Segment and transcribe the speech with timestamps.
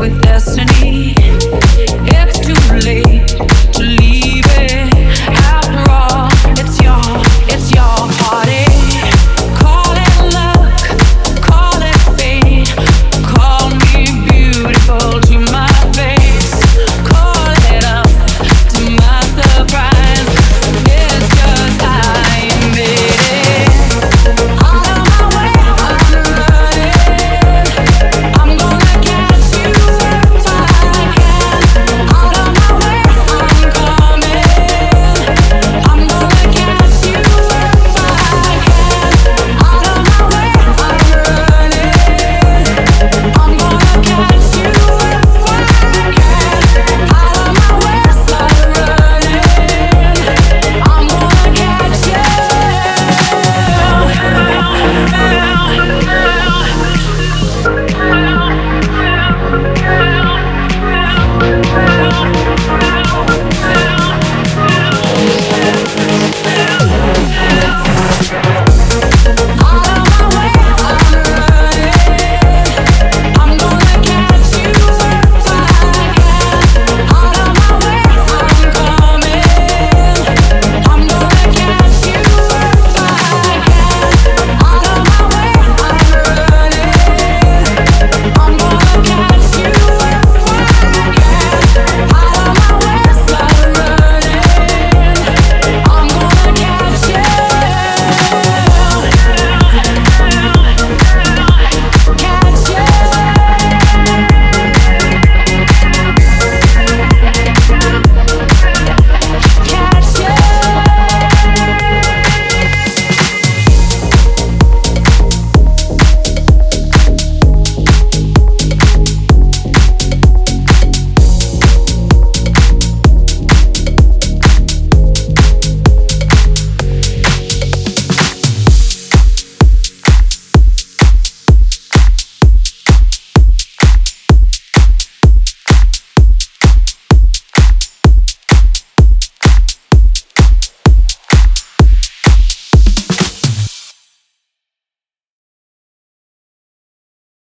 [0.00, 1.14] with destiny.